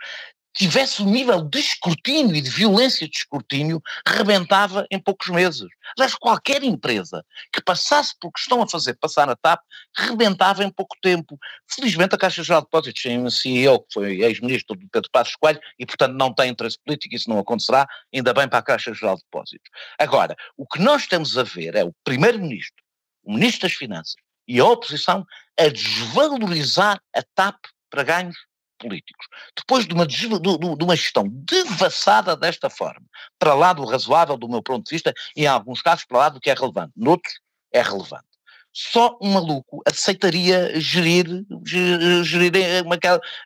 tivesse 0.54 1.02
um 1.02 1.10
nível 1.10 1.42
de 1.42 1.58
escrutínio 1.58 2.36
e 2.36 2.40
de 2.40 2.50
violência 2.50 3.08
de 3.08 3.16
escrutínio, 3.16 3.82
rebentava 4.06 4.86
em 4.90 4.98
poucos 4.98 5.28
meses. 5.28 5.66
Aliás, 5.96 6.14
qualquer 6.14 6.62
empresa 6.62 7.24
que 7.52 7.62
passasse 7.62 8.14
pelo 8.18 8.32
que 8.32 8.40
estão 8.40 8.62
a 8.62 8.68
fazer 8.68 8.94
passar 8.94 9.26
na 9.26 9.36
TAP, 9.36 9.60
rebentava 9.96 10.62
em 10.64 10.70
pouco 10.70 10.96
tempo. 11.00 11.38
Felizmente 11.66 12.14
a 12.14 12.18
Caixa 12.18 12.42
Geral 12.42 12.60
de 12.60 12.66
Depósitos 12.66 13.02
tem 13.02 13.18
um 13.18 13.30
CEO 13.30 13.80
que 13.80 13.94
foi 13.94 14.20
ex-ministro 14.22 14.76
do 14.76 14.88
Pedro 14.88 15.10
Passos 15.10 15.36
Coelho 15.36 15.60
e, 15.78 15.86
portanto, 15.86 16.14
não 16.14 16.34
tem 16.34 16.50
interesse 16.50 16.78
político, 16.84 17.14
isso 17.14 17.28
não 17.28 17.38
acontecerá, 17.38 17.86
ainda 18.12 18.32
bem 18.34 18.48
para 18.48 18.58
a 18.58 18.62
Caixa 18.62 18.92
Geral 18.94 19.16
de 19.16 19.22
Depósitos. 19.22 19.70
Agora, 19.98 20.36
o 20.56 20.66
que 20.66 20.80
nós 20.80 21.02
estamos 21.02 21.36
a 21.38 21.42
ver 21.42 21.74
é 21.74 21.84
o 21.84 21.94
Primeiro-Ministro, 22.04 22.82
o 23.24 23.34
Ministro 23.34 23.68
das 23.68 23.76
Finanças 23.76 24.16
e 24.46 24.58
a 24.60 24.64
oposição 24.64 25.24
a 25.58 25.68
desvalorizar 25.68 27.00
a 27.14 27.22
TAP 27.34 27.56
para 27.90 28.02
ganhos 28.02 28.36
políticos. 28.82 29.26
Depois 29.56 29.86
de 29.86 29.94
uma, 29.94 30.04
de, 30.04 30.28
de 30.28 30.84
uma 30.84 30.96
gestão 30.96 31.24
devassada 31.28 32.36
desta 32.36 32.68
forma, 32.68 33.06
para 33.38 33.54
lá 33.54 33.72
do 33.72 33.84
razoável, 33.84 34.36
do 34.36 34.48
meu 34.48 34.60
ponto 34.60 34.84
de 34.84 34.90
vista, 34.90 35.14
e 35.36 35.44
em 35.44 35.46
alguns 35.46 35.80
casos 35.80 36.04
para 36.04 36.18
lá 36.18 36.28
do 36.28 36.40
que 36.40 36.50
é 36.50 36.54
relevante, 36.54 36.92
noutros 36.96 37.34
é 37.72 37.80
relevante. 37.80 38.24
Só 38.74 39.18
um 39.20 39.32
maluco 39.32 39.82
aceitaria 39.86 40.80
gerir, 40.80 41.26
gerir, 42.24 42.52
uma, 42.84 42.98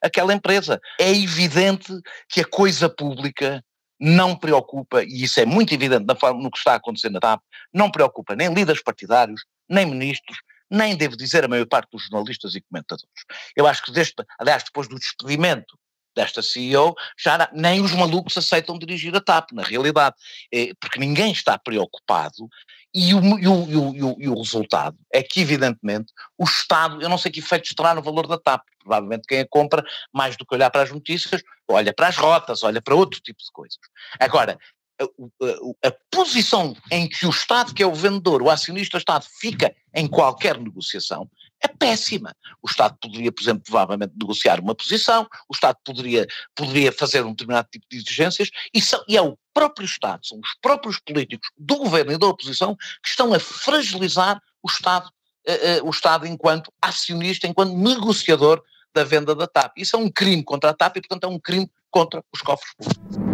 aquela, 0.02 0.32
empresa. 0.32 0.80
É 1.00 1.10
evidente 1.10 1.92
que 2.28 2.40
a 2.40 2.44
coisa 2.44 2.88
pública 2.88 3.62
não 3.98 4.36
preocupa, 4.36 5.02
e 5.02 5.24
isso 5.24 5.40
é 5.40 5.46
muito 5.46 5.74
evidente 5.74 6.04
no 6.06 6.50
que 6.50 6.58
está 6.58 6.74
acontecendo 6.74 7.14
na 7.14 7.20
TAP, 7.20 7.40
não 7.72 7.90
preocupa 7.90 8.36
nem 8.36 8.52
líderes 8.52 8.82
partidários, 8.82 9.42
nem 9.68 9.86
ministros, 9.86 10.38
nem 10.70 10.96
devo 10.96 11.16
dizer 11.16 11.44
a 11.44 11.48
maior 11.48 11.66
parte 11.66 11.90
dos 11.92 12.04
jornalistas 12.04 12.54
e 12.54 12.60
comentadores. 12.60 13.24
Eu 13.54 13.66
acho 13.66 13.82
que, 13.82 13.92
desde, 13.92 14.14
aliás, 14.38 14.64
depois 14.64 14.88
do 14.88 14.96
despedimento 14.96 15.78
desta 16.14 16.42
CEO, 16.42 16.94
já 17.18 17.48
nem 17.52 17.82
os 17.82 17.92
malucos 17.92 18.36
aceitam 18.38 18.78
dirigir 18.78 19.14
a 19.14 19.20
TAP, 19.20 19.52
na 19.52 19.62
realidade, 19.62 20.16
é, 20.52 20.70
porque 20.80 20.98
ninguém 20.98 21.30
está 21.30 21.58
preocupado 21.58 22.48
e 22.94 23.12
o, 23.12 23.38
e, 23.38 23.46
o, 23.46 23.68
e, 23.68 24.02
o, 24.02 24.16
e 24.18 24.28
o, 24.28 24.38
resultado 24.38 24.96
é 25.12 25.22
que, 25.22 25.42
evidentemente, 25.42 26.14
o 26.38 26.44
Estado, 26.44 27.02
eu 27.02 27.10
não 27.10 27.18
sei 27.18 27.30
que 27.30 27.40
efeitos 27.40 27.74
terá 27.74 27.94
no 27.94 28.00
valor 28.00 28.26
da 28.26 28.38
TAP, 28.38 28.62
provavelmente 28.78 29.26
quem 29.28 29.40
a 29.40 29.46
compra, 29.46 29.84
mais 30.10 30.34
do 30.34 30.46
que 30.46 30.54
olhar 30.54 30.70
para 30.70 30.82
as 30.82 30.90
notícias, 30.90 31.42
olha 31.68 31.92
para 31.92 32.08
as 32.08 32.16
rotas, 32.16 32.62
olha 32.62 32.80
para 32.80 32.94
outro 32.94 33.20
tipo 33.20 33.38
de 33.38 33.52
coisas. 33.52 33.78
Agora, 34.18 34.58
a, 35.00 35.88
a, 35.88 35.92
posição 36.10 36.76
em 36.90 37.08
que 37.08 37.26
o 37.26 37.30
Estado, 37.30 37.74
que 37.74 37.82
é 37.82 37.86
o 37.86 37.94
vendedor, 37.94 38.42
o 38.42 38.50
acionista 38.50 38.98
Estado, 38.98 39.26
fica 39.40 39.74
em 39.94 40.06
qualquer 40.06 40.58
negociação 40.58 41.28
é 41.62 41.68
péssima. 41.68 42.34
O 42.62 42.68
Estado 42.68 42.96
poderia, 43.00 43.32
por 43.32 43.42
exemplo, 43.42 43.62
provavelmente 43.64 44.12
negociar 44.18 44.60
uma 44.60 44.74
posição, 44.74 45.26
o 45.48 45.54
Estado 45.54 45.78
poderia, 45.84 46.26
poderia 46.54 46.92
fazer 46.92 47.24
um 47.24 47.30
determinado 47.30 47.68
tipo 47.70 47.86
de 47.90 47.96
exigências, 47.96 48.50
e, 48.72 48.80
são, 48.80 49.02
e 49.08 49.16
é 49.16 49.22
o 49.22 49.38
próprio 49.52 49.84
Estado, 49.84 50.26
são 50.26 50.38
os 50.38 50.54
próprios 50.60 50.98
políticos 51.00 51.48
do 51.56 51.76
governo 51.76 52.12
e 52.12 52.18
da 52.18 52.26
oposição 52.26 52.76
que 53.02 53.08
estão 53.08 53.32
a 53.32 53.40
fragilizar 53.40 54.40
o 54.62 54.68
Estado, 54.68 55.06
uh, 55.06 55.82
uh, 55.82 55.86
o 55.86 55.90
Estado 55.90 56.26
enquanto 56.26 56.72
acionista, 56.80 57.46
enquanto 57.46 57.74
negociador 57.74 58.62
da 58.94 59.04
venda 59.04 59.34
da 59.34 59.46
TAP. 59.46 59.78
Isso 59.78 59.96
é 59.96 59.98
um 59.98 60.10
crime 60.10 60.42
contra 60.42 60.70
a 60.70 60.74
TAP 60.74 60.96
e, 60.96 61.00
portanto, 61.00 61.24
é 61.24 61.28
um 61.28 61.38
crime 61.38 61.70
contra 61.90 62.22
os 62.32 62.40
cofres 62.40 62.72
públicos. 62.74 63.25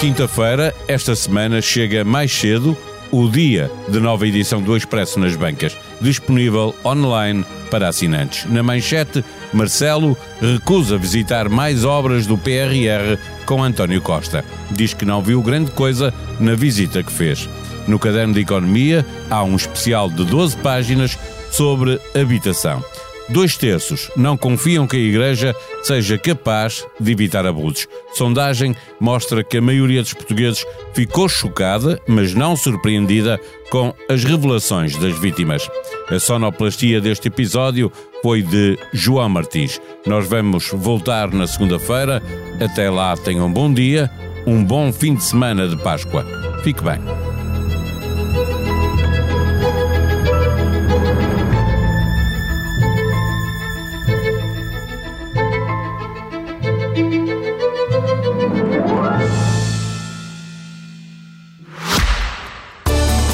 Quinta-feira, 0.00 0.72
esta 0.86 1.16
semana, 1.16 1.60
chega 1.60 2.04
mais 2.04 2.32
cedo 2.32 2.76
o 3.10 3.28
dia 3.28 3.68
de 3.88 3.98
nova 3.98 4.28
edição 4.28 4.62
do 4.62 4.76
Expresso 4.76 5.18
nas 5.18 5.34
Bancas, 5.34 5.76
disponível 6.00 6.72
online 6.84 7.44
para 7.68 7.88
assinantes. 7.88 8.44
Na 8.48 8.62
manchete, 8.62 9.24
Marcelo 9.52 10.16
recusa 10.40 10.96
visitar 10.96 11.48
mais 11.48 11.84
obras 11.84 12.28
do 12.28 12.38
PRR 12.38 13.18
com 13.44 13.60
António 13.60 14.00
Costa. 14.00 14.44
Diz 14.70 14.94
que 14.94 15.04
não 15.04 15.20
viu 15.20 15.42
grande 15.42 15.72
coisa 15.72 16.14
na 16.38 16.54
visita 16.54 17.02
que 17.02 17.12
fez. 17.12 17.48
No 17.88 17.98
caderno 17.98 18.34
de 18.34 18.40
economia 18.40 19.04
há 19.28 19.42
um 19.42 19.56
especial 19.56 20.08
de 20.08 20.24
12 20.24 20.58
páginas 20.58 21.18
sobre 21.50 22.00
habitação. 22.14 22.84
Dois 23.30 23.56
terços 23.56 24.10
não 24.16 24.36
confiam 24.36 24.86
que 24.86 24.96
a 24.96 25.00
Igreja 25.00 25.54
seja 25.82 26.16
capaz 26.16 26.86
de 26.98 27.12
evitar 27.12 27.46
abusos. 27.46 27.86
Sondagem 28.14 28.74
mostra 28.98 29.44
que 29.44 29.58
a 29.58 29.62
maioria 29.62 30.02
dos 30.02 30.14
portugueses 30.14 30.64
ficou 30.94 31.28
chocada, 31.28 32.00
mas 32.06 32.34
não 32.34 32.56
surpreendida, 32.56 33.38
com 33.70 33.94
as 34.08 34.24
revelações 34.24 34.96
das 34.96 35.18
vítimas. 35.18 35.68
A 36.10 36.18
sonoplastia 36.18 37.00
deste 37.00 37.28
episódio 37.28 37.92
foi 38.22 38.42
de 38.42 38.78
João 38.94 39.28
Martins. 39.28 39.78
Nós 40.06 40.26
vamos 40.26 40.70
voltar 40.72 41.30
na 41.30 41.46
segunda-feira. 41.46 42.22
Até 42.60 42.88
lá, 42.88 43.14
tenham 43.16 43.46
um 43.46 43.52
bom 43.52 43.72
dia, 43.72 44.10
um 44.46 44.64
bom 44.64 44.90
fim 44.90 45.14
de 45.14 45.22
semana 45.22 45.68
de 45.68 45.76
Páscoa. 45.76 46.24
Fique 46.62 46.82
bem. 46.82 47.27